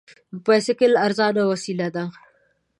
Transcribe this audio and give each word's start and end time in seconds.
بایسکل 0.45 0.93
ارزانه 1.05 1.43
وسیله 1.51 1.87
ده. 1.95 2.03